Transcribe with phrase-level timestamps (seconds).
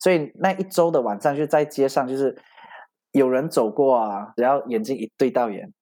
[0.00, 2.36] 所以那一周的晚上就在街上，就是
[3.12, 5.72] 有人走过啊，然后眼睛一对到眼，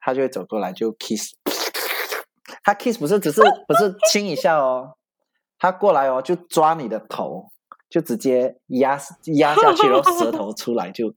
[0.00, 1.32] 他就会走过来就 kiss。
[2.62, 4.96] 他 kiss 不是只是不是亲一下哦，
[5.58, 7.50] 他过来哦就抓你的头，
[7.88, 8.98] 就直接压
[9.36, 11.14] 压下去，然后舌头出来就。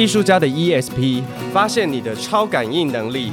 [0.00, 1.22] 艺术家的 ESP，
[1.52, 3.32] 发现你的超感应能力。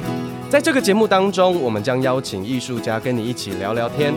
[0.49, 4.13] 在这个节目当中，我们将邀请艺术家跟你一起聊聊天，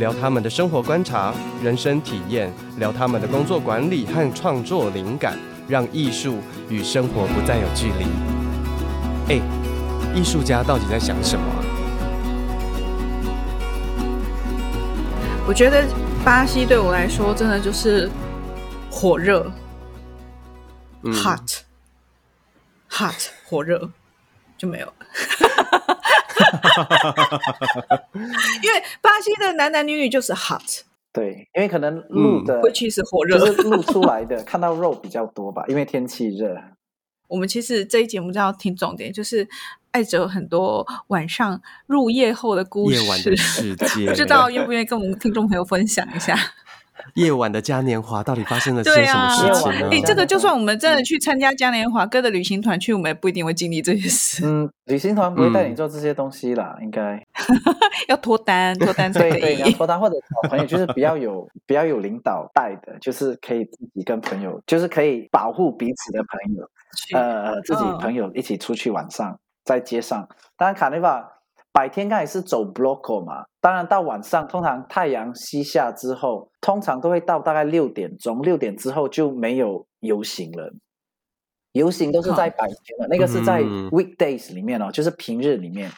[0.00, 8.04] 聊他们的生活观察、人生体验，聊他们的工作管理和创作灵感，让艺术与生活不再有距离。
[9.28, 9.40] 哎，
[10.12, 11.44] 艺术家到底在想什么？
[15.46, 15.84] 我觉得
[16.24, 18.10] 巴西对我来说，真的就是
[18.90, 19.48] 火热、
[21.04, 21.61] 嗯、，hot。
[23.02, 23.90] Hot 火热
[24.56, 24.94] 就没有了，
[28.62, 36.56] 因为巴西的男男女女就是 hot，对，因为可能录的会去是火热，就是露出来的看到肉比较多吧，因为天气热。
[37.28, 39.48] 我们其实这一节目就要听重点，就是
[39.90, 46.38] 爱哲很多晚上入夜后的故事，夜晚的世 界，不知道愿不愿意跟我们听众朋友分享一下。
[47.14, 49.88] 夜晚的嘉年华到底发生了些什么事情呢？
[49.90, 54.46] 哎、啊，这个就算我们真的去参加嘉年华，跟着旅行团去，我们也不一定会经历这些事。
[54.46, 57.22] 嗯，旅行团不会带你做这些东西啦，嗯、应该
[58.08, 59.40] 要脱单，脱单才可以。
[59.40, 66.68] 对对，要脱单或者找朋友，就是比较有比较有领导带的，就是可以自己跟朋友，就是可以保护彼此的朋友。
[67.14, 70.28] 呃，自己朋友一起出去晚上、哦、在街上，
[70.58, 71.26] 当然卡尼瓦
[71.72, 73.44] 白天刚才是走 bloco 嘛。
[73.60, 78.42] 当然，到晚上通常太阳西下之后，通常都会到大概六点钟。
[78.42, 80.72] 六点之后就没有游行了，
[81.72, 83.06] 游行都是在白天的。
[83.08, 85.90] 那个是在 weekdays 里面哦，就是平日里面，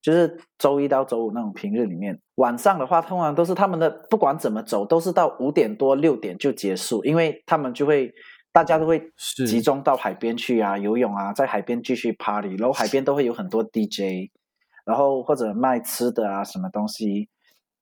[0.00, 2.18] 就是周一到周五那种平日里面。
[2.36, 8.12] 晚上的话，通常都是他们的不管怎么走，都是到五点多六点就结束，因为他们就会
[8.52, 9.02] 大家都会
[9.46, 14.30] 集中到海边去啊，游泳啊，在海边继续 party，然后海边都会有很多 DJ。
[14.84, 17.28] 然后或者卖吃的啊，什么东西，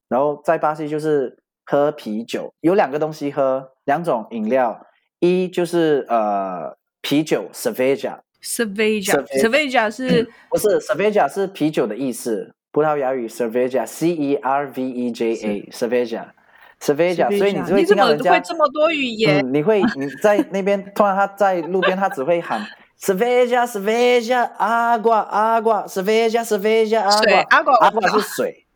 [0.08, 4.86] 然后在巴西就是喝啤酒，有两个东西喝，两种饮料，
[5.18, 22.66] 一就是呃啤酒，cerveja，cerveja，cerveja 是、嗯、不是 cerveja 是啤酒的意思，葡萄牙语 cerveja，c e r v e j a，cerveja，cerveja，所以你就会听到人家会这么多语言，嗯、你会你在那边突然他在路边他只会喊。
[23.00, 27.08] Cerveja, cerveja, agua, agua, cerveja, cerveja,
[27.48, 28.66] agua, agua 是水。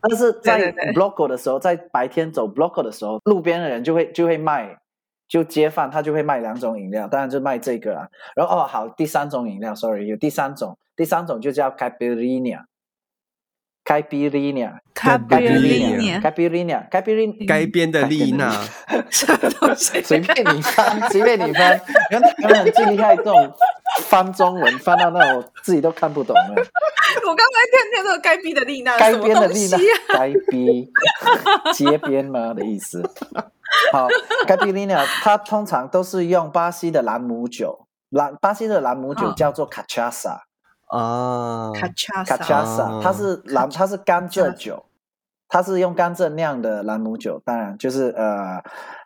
[0.00, 4.78] 但是在 bloco 的时候，在白天走 bloco 的时候，路边的人就会就会卖，
[5.26, 8.08] 就街贩他就会卖两种饮料，当然就卖这个啊。
[8.36, 12.64] 然后哦好，第三种饮料，sorry，有第三种，第三种就叫 caipirinha。
[14.94, 18.64] 开比利亚，开比利亚，开比利亚，开比利亚，街边的丽娜，
[19.10, 20.00] 什么东西？
[20.00, 23.52] 随便你翻，随便你翻，原来他们最厉害，这种
[24.04, 26.54] 翻中文翻到那种自己都看不懂了。
[27.26, 29.78] 我刚才看见那个该比的丽娜，该边的丽娜，
[30.08, 30.88] 该比
[31.72, 33.02] 街边吗的意思？
[33.92, 34.06] 好，
[34.46, 40.44] 该比利亚，它通常都是用巴西的朗姆酒，朗巴西的朗姆酒叫做卡恰萨。
[40.86, 44.84] 啊，卡恰萨，卡恰萨，它是蓝，它是甘蔗酒，
[45.48, 47.40] 它是用甘蔗酿的朗姆酒。
[47.44, 48.62] 当然，就是呃，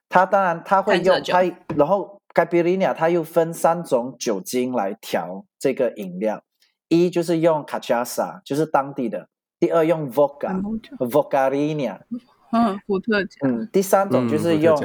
[0.09, 1.43] 它当然它会用它，
[1.77, 6.43] 然后盖比利亚它又分三种酒精来调这个饮料，
[6.89, 9.27] 一就是用卡恰萨，就是当地的；
[9.59, 11.99] 第二用 vodka，vodka
[12.51, 14.77] 嗯，伏特加，嗯，第三种就是用。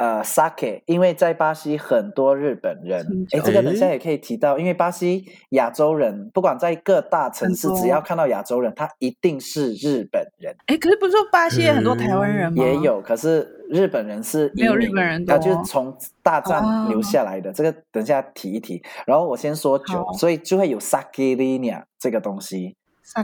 [0.00, 10.56] 嗯呃，sake，因为在巴西很多日本人，哎，这个等下也可以提到，因为巴西亚洲人不管在各大城市，只要看到亚洲人，他一定是日本人。
[10.68, 12.64] 哎，可是不是说巴西也很多台湾人吗？
[12.64, 17.52] 也有，可是日本人是没有日本人多，他就是从大战留下来的。
[17.52, 18.82] 这个等下提一提。
[19.06, 22.74] 然后我先说酒，所以就会有 sake linea 这个东西，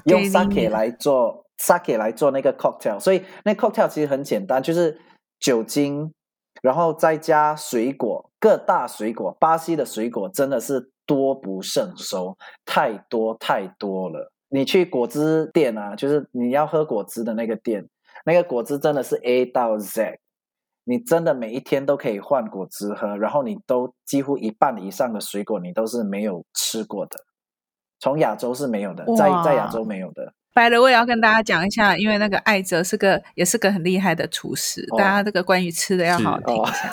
[0.05, 4.99] 用 sake 来做 sake 来做那个 cocktail，所以那 cocktail 其实很简单，就是
[5.41, 6.13] 酒精。
[6.67, 14.33] 然后再加水果，各大水果，巴西的水果真的是多不胜收，太多太多了。
[14.49, 17.89] 你去果汁店啊，就是你要喝果汁的那个店，
[18.25, 20.19] 那个果汁真的是 A 到 Z，
[20.83, 27.17] 你真的每一天都可以换果汁喝，然后你都几乎一半以上的水果你都是没有吃过的，
[28.01, 30.33] 从亚洲是没有的，在在亚洲没有的。
[30.57, 36.91] 白了，我也要跟大家讲一下，因为那个艾哲是个也是个很厉害的厨师，哦、大家这个关于吃的要好好听一下。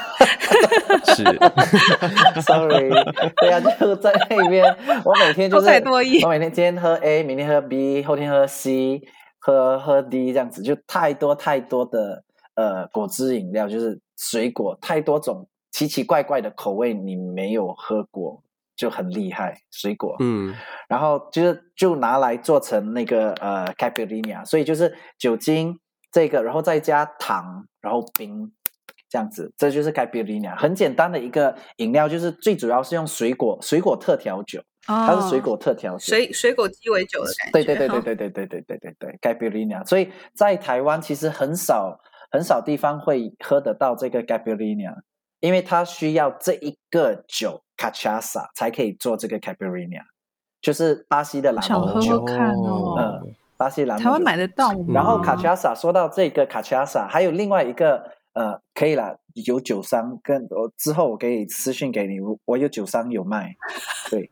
[1.16, 1.24] 是，
[2.36, 2.90] 是，sorry，
[3.38, 4.66] 对呀、啊，就在那边，
[5.06, 9.02] 我每天就是多多我每天今天喝 A，明天喝 B，后天喝 C，
[9.40, 12.26] 喝喝 D 这样子，就太多太多的
[12.56, 18.44] 呃果汁饮料，就是水果太多种奇奇怪怪的口味，你没有喝过。
[18.76, 20.56] 就很厉害，水果，嗯，
[20.88, 25.80] 然后就是就拿来做成那个呃 caipirinha，所以就是酒精
[26.12, 28.52] 这个，然后再加糖，然后冰
[29.10, 42.00] 这样子，这就是 caipirinha，很简单的一个饮料，就是最主要是用水果水果特调酒，哦、它是水果特调酒，水水果鸡尾酒的感觉，对对对对对对对对对对对 caipirinha，所以在台湾其实很少
[42.32, 44.96] 很少地方会喝得到这个 caipirinha，
[45.44, 47.62] 因为它需要这一个酒。
[47.76, 50.04] Cachaça 才可以做这个 Caipirinha，
[50.62, 52.24] 就是巴西的蓝姆酒。
[52.24, 54.00] 看哦，嗯，巴西蓝。
[54.00, 54.86] 台湾买得到吗？
[54.94, 59.18] 然后 Cachaça 说到这个 Cachaça，还有另外一个呃，可以啦，
[59.48, 63.56] 有酒商跟我之后我可以私信给你，我有酒商有卖，
[64.10, 64.30] 对。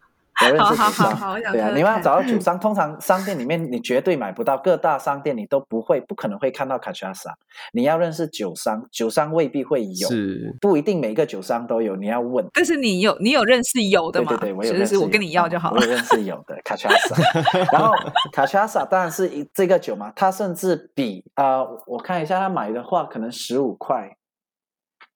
[0.58, 7.34] 好好好好，对啊，你要找到酒商，通常商店里面你绝对买不到，各大商店你都不会，不可能会看到卡恰萨。
[7.74, 12.46] 你要认识酒商，酒商未必会有，是不一定每个酒商都有，你要问。
[12.54, 14.30] 但是你有，你有认识有的吗？
[14.30, 15.78] 对对对，我有认识，是我跟你要就好了。
[15.80, 17.16] 我有认识有的卡恰萨，
[17.72, 17.94] 然后
[18.32, 24.18] 卡恰萨当然是一这个酒嘛，它甚至比啊、呃，我看一下，他买的话可能十五块，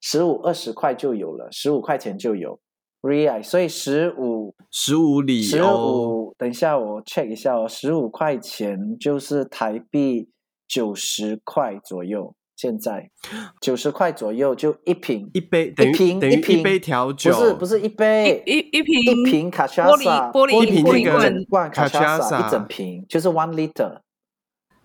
[0.02, 2.60] 十五二十块就有了，十五块钱就有。
[3.06, 10.28] Real，所以十五十五里十五，等一下我 check 一下哦，十五块钱就是台币
[10.68, 12.34] 九十块左右。
[12.56, 13.12] 现在
[13.62, 24.00] 九十块左右就一瓶一杯，一瓶等于一杯调酒，不是不是一杯一一瓶一瓶卡恰萨玻璃一瓶那个罐卡莎萨一整瓶就是 one liter。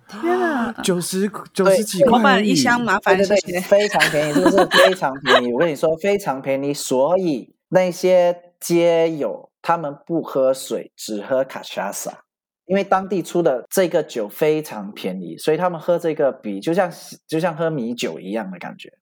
[0.08, 5.52] 天啊，九十九十几块，我买一箱麻烦，对对对，非常便宜，是不是非常便宜？
[5.52, 7.54] 我跟你说非常便宜，所以。
[7.70, 12.24] 那些街友他们不喝水，只喝卡莎萨，
[12.66, 16.92] 因为当地出的这个酒非常便宜，所以他们喝这个比就像
[17.26, 18.92] 就像喝米酒一样的感觉。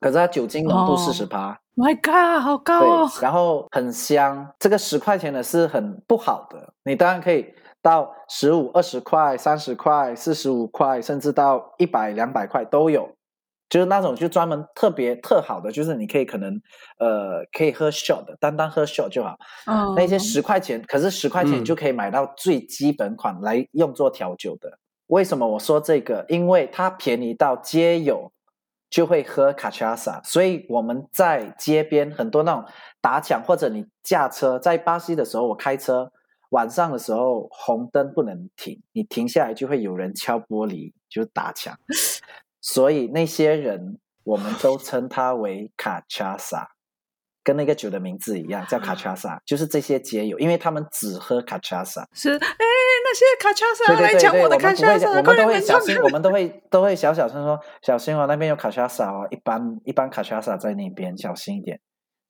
[0.00, 3.08] 可是它酒精浓度四十趴，My God，好高哦！
[3.08, 4.52] 对，然后很香。
[4.58, 13.13] 这个十块钱的是很不好的，你当然可以到十五、二十块、三十块、四十五块，甚至到一百、两百块都有。
[13.74, 16.62] 就是那种就专门特别特好的，就是你可以可能
[17.00, 19.36] 呃可以喝 shot 的，单单喝 shot 就好。
[19.66, 24.68] 嗯，那些十块钱，可是十块钱就可以买到最基本款来用作调酒的。
[24.68, 24.78] 嗯、
[25.08, 26.24] 为什么我说这个？
[26.28, 28.30] 因为它便宜到街友
[28.88, 32.64] 就会喝卡恰萨，所以我们在街边很多那种
[33.00, 36.12] 打抢，或者你驾车在巴西的时候，我开车
[36.50, 41.76] 晚上的时候红灯不能停，你停下来就会有人敲玻璃，就打抢。
[42.66, 46.70] 所以那些人，我们都 称他为卡恰萨，
[47.42, 52.08] 跟那个酒的名字一样，叫卡恰萨，就是这些街友，因为他们只喝卡恰萨。
[52.14, 61.78] 是，哎，那些卡恰萨来抢我的卡恰萨，我们都会小心，我们都会都会小小声说，小心哦，那边有卡恰萨哦，一般一般卡恰萨在那边，小心一点，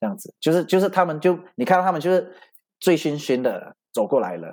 [0.01, 2.35] 这样子，就是就是他们就你看到他们就是
[2.81, 4.53] 醉醺醺的走过来了，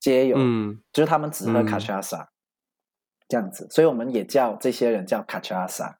[0.00, 2.28] 街友，嗯，就是他们只喝卡恰萨。
[3.32, 5.98] 嗯这样子，所以我们也叫这些人叫卡恰萨，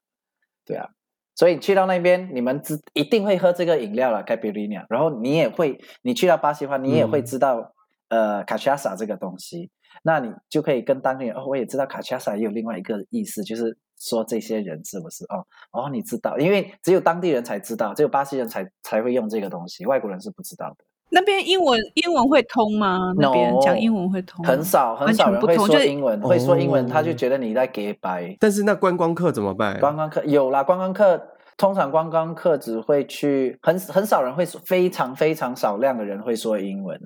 [0.66, 0.86] 对啊，
[1.34, 4.84] 所以去到那边，你们知一定会喝这个饮料了，Caipirinha。
[4.90, 7.72] 然后你也会，你去到巴西的话，你也会知道，
[8.10, 9.70] 嗯、呃，卡恰萨这个东西，
[10.02, 15.24] 那你就可以跟当地人哦，我也知道卡恰萨也有另外一个意思，就是说这些人是不是？
[15.24, 20.84] 哦哦，你知道，因为只有当地人才知道，只有巴西人才才会用这个东西，外国人是不知道的。
[21.14, 23.12] 那边英文英文会通吗？
[23.18, 24.42] 那边讲英文会通？
[24.46, 28.34] 很少很少人会说英文，会说英文他就觉得你在给白。
[28.40, 29.78] 但是那观光客怎么办？
[29.78, 31.22] 观光客有啦，观光客
[31.58, 36.98] 通常观光客只会去，很很少人会说，非常非常少量的人会说英文，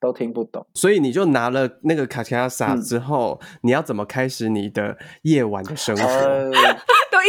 [0.00, 0.66] 都听不懂。
[0.74, 6.04] 所以你就拿了那个卡恰萨之后，嗯、你要怎么开始你的夜晚的生活？
[6.04, 6.50] 呃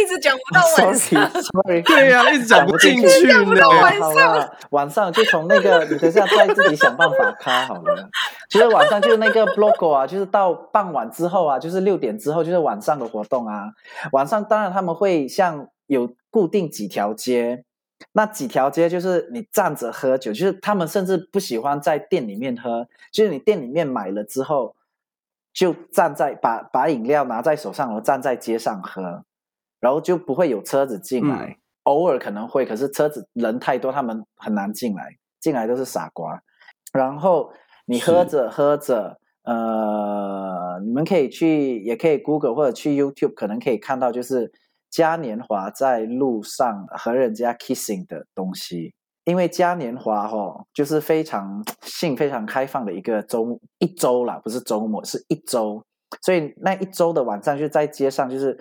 [0.00, 3.34] 一直讲不到晚上， sorry，sorry，对呀、啊，一直讲不进去呢。
[3.34, 8.08] 讲不到晚上，晚上就从那个，你等下再自己想办法开好了。
[8.48, 13.64] 其 实晚上就是那个 bloco 啊，就是到傍晚之后啊，就是六点之后就是晚上的活动啊。
[14.12, 17.64] 晚上当然他们会像有固定几条街，
[18.12, 24.74] 那几条街就是你站着喝酒，就是他们甚至不喜欢在店里面喝，就是你店里面买了之后，
[25.52, 29.24] 就站在把把饮料拿在手上，然后站在街上喝。
[29.80, 36.42] 然后就不会有车子进来，嗯、偶尔可能会，可是车子人太多，他们很难进来，进来都是傻瓜。
[36.92, 37.50] 然后
[37.86, 44.52] 你喝着喝着，呃，你们可以去，也可以 Google 或者去 YouTube，可能可以看到就是
[44.90, 48.92] 嘉年华在路上和人家 kissing 的东西。
[49.24, 55.84] 因为嘉年华哈、哦，就是非常 性非常开放的一个周一周啦，不是周末，是一周。
[56.22, 58.58] 所以那一周的晚上就在街上，就是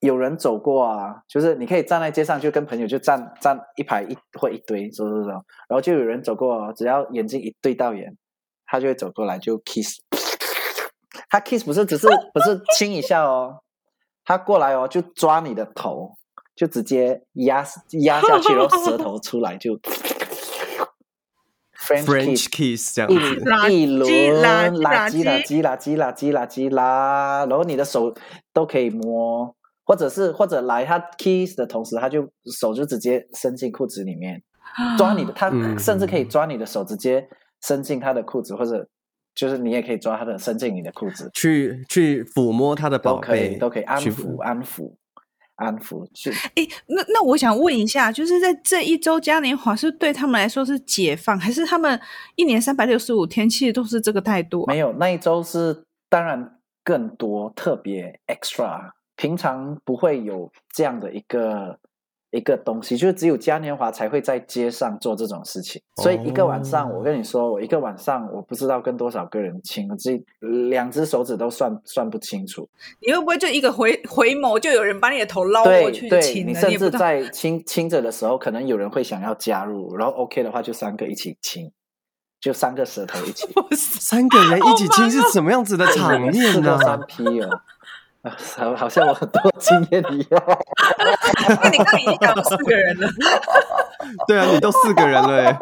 [0.00, 8.14] 有人走过啊，就是你可以站在街上，就跟朋友就站站一排一或一堆，走走走，然后就有人走过，只要眼睛一对到眼，
[8.66, 10.00] 他就会走过来就 kiss。
[11.30, 13.62] 他 kiss 不是只是不是亲一下哦，
[14.26, 16.12] 他过来哦就抓你的头，
[16.54, 17.64] 就直接压
[18.02, 19.80] 压下去，然后舌头出来就。
[21.86, 23.16] French kiss 这样子，
[23.70, 24.10] 一轮
[24.42, 28.12] 垃圾垃圾垃圾垃圾垃圾垃圾啦，然后你的手
[28.52, 29.54] 都可以摸，
[29.84, 34.42] 或者是或者来他 kiss 的同时，他就手就直接伸进裤子里面
[34.98, 37.28] 抓你的，他甚至可以抓你的手直接
[37.62, 38.88] 伸进他的裤子，或者
[39.36, 44.92] 就是你也可以抓他的伸进你的裤子，去去抚摸他的宝贝，都可以都可以安抚安抚。
[45.56, 51.98] 安抚是，哎，那那我想问一下，就是在这一周嘉年华是对他们来说是解放，还是他们
[52.34, 54.66] 一年三百六十五天其实都是这个态度啊？
[54.68, 61.78] 没有，那一周是当然更多特别 extra，平常不会有这样的一个。
[62.36, 70.22] 一个东西，就是只有嘉年华才会在街上做这种事情，所以一个晚上，我跟你说，我一个晚上，我不知道跟多少个人亲，我这
[70.70, 72.68] 两只手指都算算不清楚。
[73.00, 76.44] 你会不会就一个回回眸，就有人把你的头捞过去亲？
[76.44, 81.72] 对，你甚至在亲亲着的时候，可能有人会想要加入，然后 OK 的话，就三个一起亲，
[82.38, 86.78] 就三个舌头一起， 三个人一起亲是什么样子的场面呢？
[86.78, 87.60] 三 P 哦。
[88.30, 90.42] 好，好像我很多经验一样。
[91.62, 93.08] 那你看，你已经讲了四个人了。
[94.26, 95.58] 对啊，你都四个人了耶。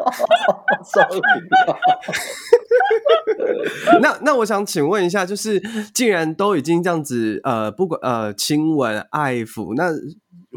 [4.01, 5.59] 那那我想请问一下，就是
[5.93, 9.91] 既然都已经这样子，呃，不管呃亲吻、爱抚，那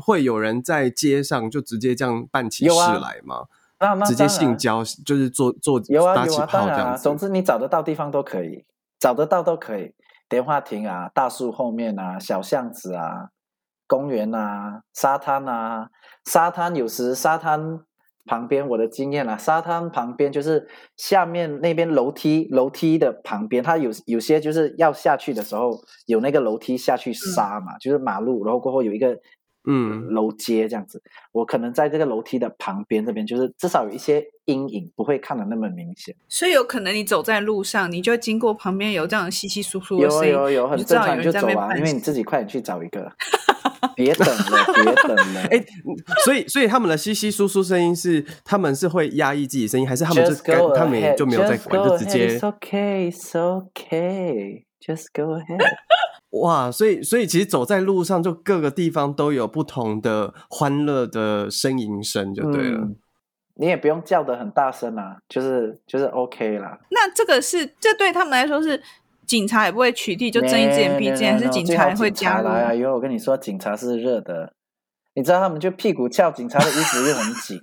[0.02, 3.44] 会有人在街上就直接这样办起事来吗？
[3.80, 6.26] 那那直接性交，就是做做有啊。
[6.26, 8.64] 有啊，总之你找得到地方都可以，
[8.98, 9.94] 找得到都可以。
[10.28, 13.30] 电话亭啊，大树后面啊，小巷子啊，
[13.86, 15.88] 公园啊，沙滩啊，
[16.24, 17.80] 沙滩有时沙滩
[18.26, 25.70] 旁边，我的经验啊，沙滩旁边就是下面那边楼梯，楼梯的旁边，它有有些就是要下去的时候，
[26.06, 29.18] 有那个楼梯下去沙嘛，嗯、就是马路，然后过后有一个。
[29.66, 36.14] 嗯，楼阶这样子，我可能在这个楼梯的旁边这边，就是至少有一些阴影，不会看得那么明显。
[36.28, 43.12] 所以有可能你走在路上，你就经过旁边有这样稀稀疏疏的声音，有有有，很正常，你就走啊，因为你自己快点去找一个，
[43.94, 45.40] 别等了，别等了。
[45.50, 45.62] 哎，
[46.24, 52.38] 所以所以他们的稀稀疏疏声音是他们是会压抑自己声音，还是他们就他们也就没有在管，就直接。
[52.38, 55.60] It's okay, it's okay, just go ahead.
[56.30, 62.80] 哇，所以所以其实走在路上，就各个地方都有不同的欢乐的呻吟声，就对了。
[62.80, 62.96] 嗯，
[63.54, 66.78] 你也不用叫得很大声啊，就是就是 OK 啦。
[66.90, 68.82] 那这个是这对他们来说是
[69.24, 72.48] 警察也不会取缔，就睁一只眼闭一只眼，还是警察会加入？
[72.48, 74.52] 来，因为我跟你说，警察是热的，
[75.14, 77.58] 你知道他们就屁股翘，警察的衣服又很紧，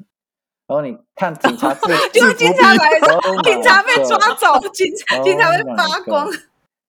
[0.65, 1.71] 然后你看警察
[2.11, 6.27] 就是警察来 了，警察被抓走，警察警察会发光。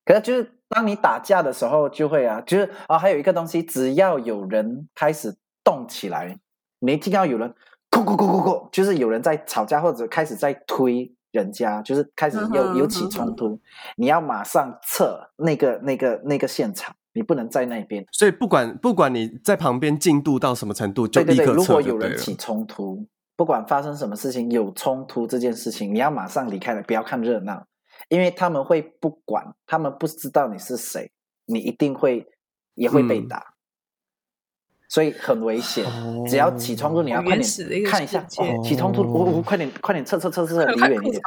[0.07, 0.53] 可是就是。
[0.69, 6.37] 当你打架的时候，就会啊，就是啊，还有一个东西，只要有人开始动起来，
[6.81, 7.49] 你一听到有人
[7.91, 13.59] 咕咕咕咕咕，就是有人在吵架或者开始在推人家，就是开始有有起冲突，
[13.97, 18.05] 你要马上撤那个那个那个现场，你不能在那边。
[18.11, 21.45] 所以不管不管你在旁边进度到什么程度，就立刻撤。
[21.45, 23.07] 对对对，如果有人起冲突，
[23.37, 27.65] 不管发生什么事情，有冲突这件事情，你要马上离开了，不要看热闹。
[28.09, 31.11] 因为他们会不管，他们不知道你是谁，
[31.47, 32.25] 你一定会
[32.75, 33.53] 也会被打，嗯、
[34.89, 35.85] 所以很危险。
[35.85, 41.21] 哦、只要起冲突，你要快点看一下，哦、起冲突，我我快点快点撤撤撤撤 离远一点。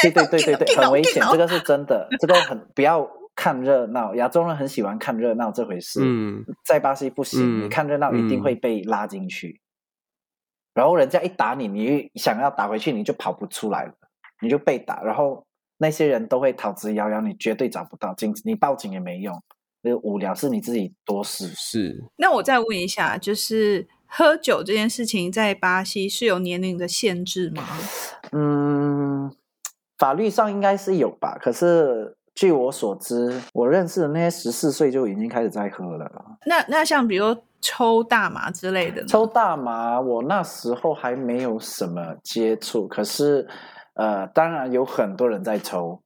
[0.00, 3.06] 对对对对对，很危险，这个是真的，这个很不要
[3.36, 4.14] 看热闹。
[4.14, 9.60] 亚洲人很喜欢看热闹这回事，嗯、在巴西不行，嗯、你看热闹一定会被拉进去，
[10.72, 13.92] 嗯、然后人家一打你，你想要打回去，你就跑不出来了，
[14.40, 15.44] 你就被打，然后。
[15.80, 19.40] 那些人都会逃之夭夭，你绝对找不到警，你报警也没用，
[19.82, 21.46] 那个无聊是你自己多事。
[21.54, 22.04] 是。
[22.16, 27.62] 那我再问一下，就是喝酒这件事情在巴西是有年龄的限制吗？
[28.32, 29.32] 嗯，
[29.96, 31.38] 法律上应该是有吧。
[31.40, 36.10] 可是据我所知，我认识的那些十四岁就已经开始在喝了。
[36.44, 43.46] 那那像比如抽大麻之类的，抽大麻，我那时候还没有什么接触，可是。
[43.98, 46.00] 呃，当然有很多人在抽，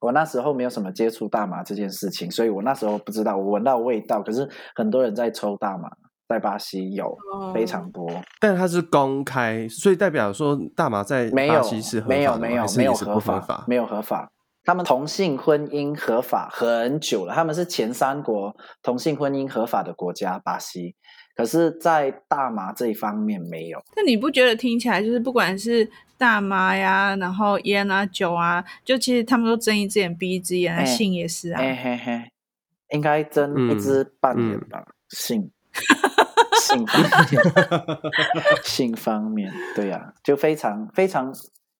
[0.00, 5.88] 我那时候没有什么接触大麻这件事情，所以我那时候不知道，我闻到味道，可是很多人在抽大麻，
[6.28, 7.16] 在巴西有
[7.54, 8.06] 非常多，
[8.40, 14.30] 但它是公开，所以代表说大麻在巴西是合法，没有没有没有合法，合法没有合法。
[14.64, 20.94] 他们同性婚姻合法很久了，他们是前三国同性婚姻合法的国家，巴西。
[21.38, 23.80] 可是，在大麻这一方面没有。
[23.96, 31.60] 那你不觉得听起来就是不管是大麻呀，然后烟啊、酒啊，就其实他们都睁一只眼闭一只眼，性也是啊。
[31.62, 32.24] 嘿嘿嘿，
[32.90, 34.82] 应该睁一只半眼吧？
[34.84, 35.50] 嗯、性，
[36.60, 37.42] 性方面，
[38.64, 41.32] 性方面，对呀、啊，就非常非常。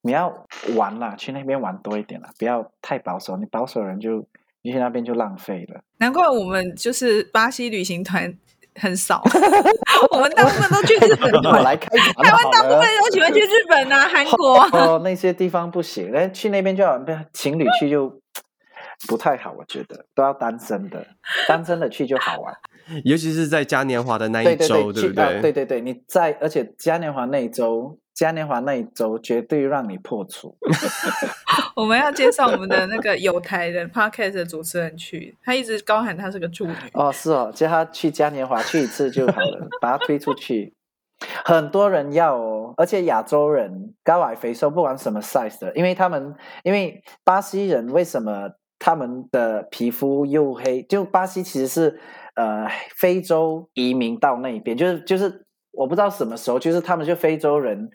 [0.02, 0.32] 你要
[0.76, 3.36] 玩啦，去那边玩多一点啦，不要太保守。
[3.36, 4.24] 你保守人就
[4.62, 5.80] 你去那边就浪费了。
[5.98, 8.32] 难怪我们就是巴西旅行团
[8.78, 9.22] 很少，
[10.12, 11.32] 我们大部分都去日本。
[11.44, 14.60] 我来开台湾大部分都喜欢去日本啊、韩国。
[14.72, 16.98] 哦，那些地方不行，那去那边就好，
[17.32, 18.20] 情侣去就
[19.08, 19.52] 不太好。
[19.56, 21.06] 我觉得都要单身的，
[21.46, 22.54] 单身的去就好玩。
[23.04, 25.40] 尤其是在嘉年华的那一周，对不对？
[25.42, 27.98] 对对对，你在，而且嘉年华那一周。
[28.18, 30.56] 嘉年华那一周绝对让你破处。
[31.76, 36.74] 我们要介绍我们的那个有台的 podcast 的主持人去，他一直高喊他是个处女。
[36.94, 40.74] 哦，是哦，叫他去嘉年华去一次就好了， 把他推出去。
[41.44, 46.34] 很多人要哦，而且亚洲人高矮肥瘦不管什么 size 的，因为他们
[46.64, 50.82] 因为巴西人为什么他们的皮肤又黑？
[50.82, 52.00] 就巴西其实是
[52.34, 57.88] 呃非洲移民到那边，就是就是我不知道什么时候，就是他们就非洲人。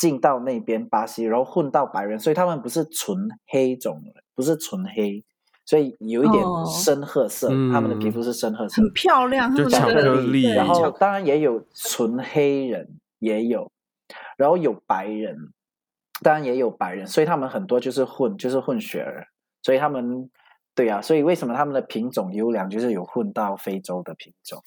[0.00, 5.22] 进到那边巴西，然后混到白人，所以他们不是纯黑种人，不是纯黑，
[5.66, 10.50] 所以有一点深褐色，哦、他们的皮肤是深褐色，很漂亮，就巧克力。
[10.54, 12.88] 然后当然也有纯黑人，
[13.18, 13.70] 也有，
[14.38, 15.36] 然后有白人，
[16.22, 19.26] 当然也有白人，所以他们很多就是混，就是混血儿，
[19.62, 20.30] 所以他们
[20.74, 24.62] 对啊，所以为什么他们的品种优良，就是有混到非洲的品种。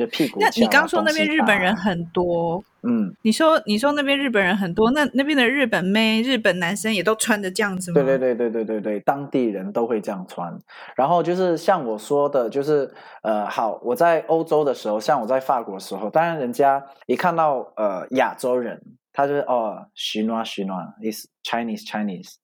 [0.00, 7.94] 就屁股，那你刚说那边日本人很多，嗯，你说你说那边日本人很多，那那边的日本妹、日本男生也都穿着这样子吗？
[7.94, 10.58] 对对对对对对对，当地人都会这样穿。
[10.96, 12.90] 然后就是像我说的，就是
[13.22, 18.80] 呃，好，我在欧洲的时候，像我在法国的时候，当然人家一看到呃亚洲人，
[19.12, 22.36] 他就是哦，Chinois Chinois is Chinese Chinese。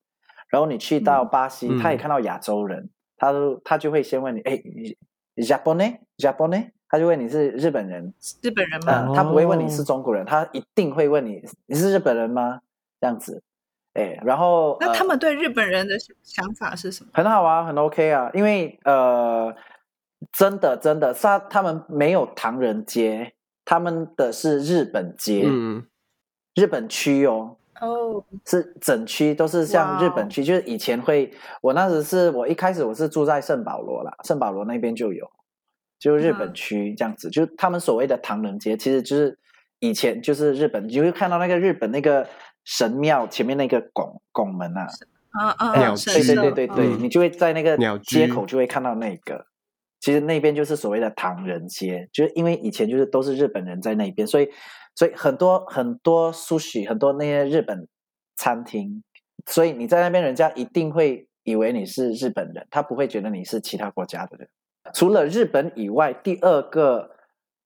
[0.51, 4.61] 然后你去到巴西，嗯、他也看到亚洲人，他都他就会先问你，哎
[5.37, 6.73] ，Japonais Japonais。
[6.89, 9.07] 他就问你是日本人，日本人吗？
[9.09, 12.61] 嗯，他不会问你是中国人，他一定会问你你是日本人吗？
[13.01, 13.43] 这样子，
[13.95, 17.11] 哎，然后那他们对日本人的想法是什么？
[17.13, 19.55] 很好啊，很 OK 啊，因为呃，
[20.33, 25.85] 真的真的，他他们没有唐人街，他们的是日本街，嗯，
[26.55, 35.29] 日本区哦，哦，是整区都是像日本区，就是以前会，我那时是我一开始我是住在圣保罗啦，圣保罗那边就有。
[36.07, 39.37] 就日本区这样子，嗯、就他们所谓的唐人街，其实就是
[39.81, 42.25] 以前就是日本，你会看到那个日本那个
[42.65, 44.87] 神庙前面那个拱拱门啊，
[45.33, 49.47] 啊啊，对对对对对，嗯、你就会在那个街口就会看到那个，
[49.99, 54.49] 其实那边就是所谓的唐人街，就是因为以前就是都是日本人在那边，所以
[54.95, 57.89] 所以很多很多 sushi 很多那些日本
[58.37, 59.03] 餐厅，
[59.47, 64.49] 所以你在那边人家一定会以为你是日本人，他不会觉得你是其他国家的人。
[64.93, 67.11] 除了日本以外，第二个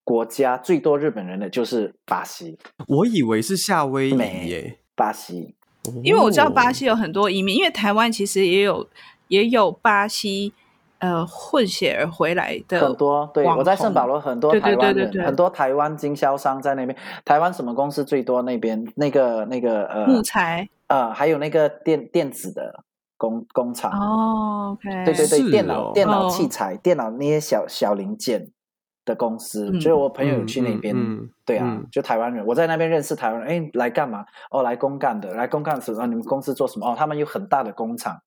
[0.05, 2.59] 国家最多日本人的就是巴西。
[2.89, 4.17] 我以为是夏威夷
[4.49, 5.55] 耶，巴西。
[6.03, 8.87] 因为我知道巴西有很多移民，因为台湾其实也有
[9.29, 10.53] 也有巴西
[10.99, 13.31] 呃混血儿回来的很多。
[13.33, 16.95] 对，我在圣保罗很多台湾人，对对对对对，很多台湾经销商在那边。
[17.25, 18.43] 台湾什么公司最多？
[18.43, 22.85] 那边那个那个呃木材呃，还有那个电电子的。
[23.21, 28.51] 工工厂哦，OK，对对对，哦、电脑电脑器材、哦、电脑那些小小零件
[29.05, 34.25] 的公司，嗯、就是我朋友去那边，嗯嗯、对啊，嗯、就台湾人，我在那边认识台湾人，哎，来干嘛？
[34.51, 36.07] 哦，来公干的，来公干什么？
[36.07, 36.87] 你们公司做什么？
[36.91, 38.19] 哦，他们有很大的工厂，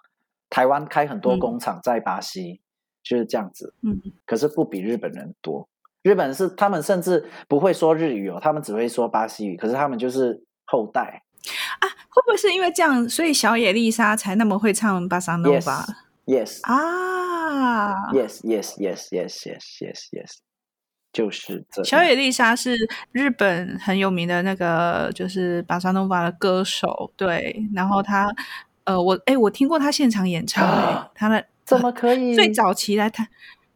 [0.47, 2.60] 台湾开很多工厂在巴西，嗯、
[3.01, 5.67] 就是这样子，嗯，可是不比日本人多，
[6.03, 11.23] 日本是他们甚至不会说日语哦，他们只会说巴西语，可是他们就是后代。
[12.13, 15.86] 啊，会不会是因为这样，所以小野丽莎才那么会唱巴萨诺瓦
[16.26, 20.38] ？Yes，啊，Yes，Yes，Yes，Yes，Yes，Yes，Yes，
[21.12, 21.84] 就是这。
[21.84, 22.76] 小野丽莎是
[23.12, 27.12] 日本很有名的那个，就是巴萨诺瓦的歌手。
[27.17, 28.34] 对，然后他，
[28.84, 32.36] 呃，我哎，我听过他现场演唱，啊、 他的怎么可以？
[32.36, 33.28] 最早期来他。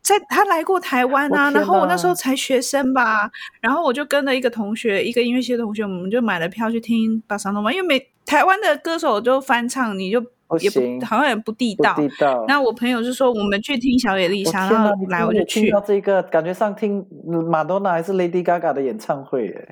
[0.08, 10.20] 在他来过台湾啊，然后我那时候才学生吧，然后我就跟了一个同学，一个音乐系的同学，我们就买了票去听巴桑诺瓦，因为每台湾的歌手就翻唱，你就
[10.62, 11.94] 也不好像也不地道。
[11.96, 12.46] 地道。
[12.48, 15.62] 然后我朋友就说我们去听小野丽莎，然后来我就去。
[15.62, 17.06] 听到这个，感觉像听
[17.50, 19.68] 马多娜还是 Lady Gaga 的演唱会耶。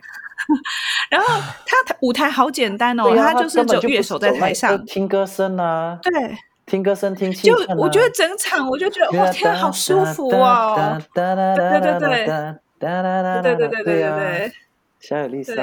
[1.09, 1.27] 然后
[1.65, 6.11] 他舞台好简单哦，他就是只有乐手在台上听歌声啊，对，
[6.65, 7.65] 听歌声听气氛。
[7.67, 10.99] 就我觉得整场我就觉得 哇天，好舒服哦。
[11.13, 12.55] 对对对对。
[12.77, 14.51] 对对对对对对。
[14.99, 15.53] 小野丽莎，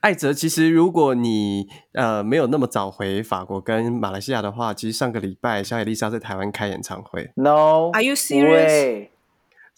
[0.00, 7.30] 艾泽，其实如果你呃没有那么早回法国跟马来西亚的话，其实上个礼拜小野丽莎在台湾开演唱会。
[7.36, 9.08] No，Are you serious？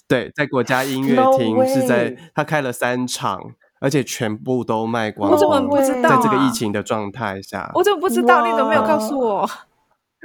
[0.07, 5.31] 对，在国家音乐厅是在他开了三场，而且全部都卖光。
[5.33, 6.11] 我怎么不知道？
[6.11, 8.47] 在这个疫情的状态下，我怎么不知道？
[8.47, 9.51] 你怎么没有告诉我？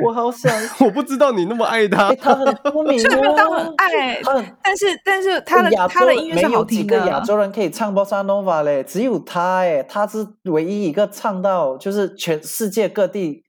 [0.03, 0.51] 我好想，
[0.85, 2.13] 我不知道你那么爱他。
[2.15, 4.21] 他很出名，虽然他很爱，
[4.63, 13.43] 但是但是他的他的音乐是好听个亚洲人可以唱 Bossa Nova 嘞，只有他哎，他是唯一一个唱到就是全世界各地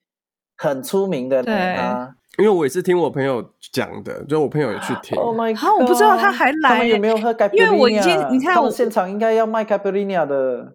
[0.56, 1.42] 很出名的。
[1.42, 2.08] 对啊，
[2.38, 5.18] 因为我也是听我朋友讲的，就我朋友也去听。
[5.18, 5.80] Oh my god！
[5.80, 7.34] 我不知道他还来，有没有喝？
[7.52, 10.72] 因为我已经你看，我现场应该要卖 Caipirinha 的，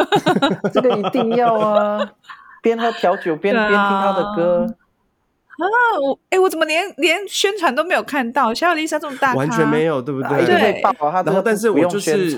[0.72, 2.10] 这个一定要啊！
[2.62, 4.66] 边喝调酒边边听他的歌。
[5.58, 5.64] 啊，
[6.00, 8.52] 我哎、欸，我怎么连连宣传都没有看到？
[8.52, 10.44] 小野丽莎这么大，完全没有，对不对？
[10.46, 10.82] 对。
[10.82, 12.36] 然后，但是我就是，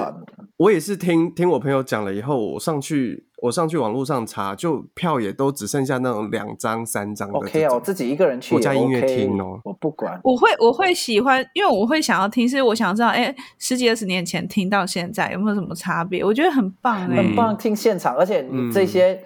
[0.56, 7.28] 我也是听听我朋友讲了以后，我上去，我上去网络上查，就票也都只剩下那种两张、三张。
[7.30, 10.20] OK 啊，我自己一个人去国家音乐厅哦，我不管。
[10.22, 16.24] 我会，我会喜欢，因为我会想要听，是我想知道，哎、欸，十几二十年前听到现在有没有什么差别？
[16.24, 19.20] 我觉得很棒、欸，很棒，听现场，而且你这些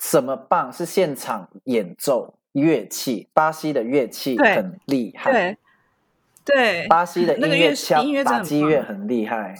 [0.00, 2.34] 什么棒是现场演奏。
[2.54, 5.30] 乐器，巴西的乐器很厉害。
[5.30, 5.58] 对，
[6.44, 9.54] 对，巴西的音乐枪打击乐很厉害。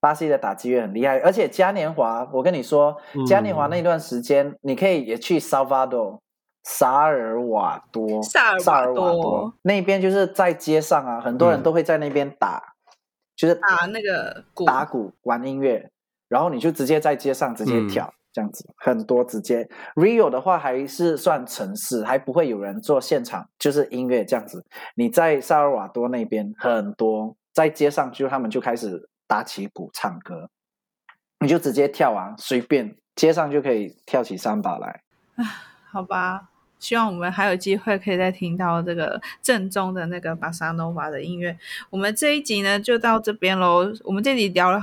[0.00, 6.20] 巴西的打击乐很厉害，而且嘉年华，我跟你说，嘉年华那段时间，你可以也去萨瓦多、
[6.64, 12.74] 萨尔瓦多、萨尔瓦多那边，就是在街上啊，很多人都会在那边打，
[13.36, 15.88] 就是打那个鼓，打鼓玩音乐，
[16.26, 18.12] 然后你就直接在街上直接跳。
[18.32, 24.64] 这样子很多，直接 Rio 的话还是算城市，还不会有人做现场，就是音乐这样子。
[24.94, 30.48] 你在萨尔瓦多那边很多，在街上就他们就开始打起鼓唱歌，
[31.40, 35.02] 你就直接跳啊，随便街上就可以跳起三把来。
[35.36, 35.44] 啊，
[35.90, 41.58] 好吧，希望我们还有机会可以再听到这个正宗的那个巴萨诺瓦的音乐。
[41.90, 44.80] 我们这一集呢就到这边喽，我们这里聊了。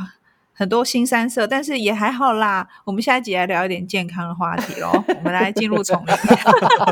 [0.59, 2.67] 很多新三色，但是也还好啦。
[2.83, 4.91] 我们下一集来聊一点健康的话题喽。
[5.07, 6.13] 我们来进入丛林，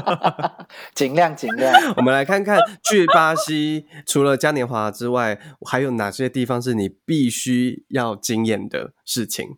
[0.96, 1.74] 尽量尽量。
[1.98, 2.58] 我们来看看
[2.90, 5.38] 去巴西除了嘉年华之外，
[5.70, 9.58] 还有哪些地方是你必须要经验的事情？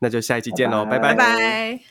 [0.00, 1.14] 那就下一期见喽，拜拜。
[1.14, 1.86] 拜拜。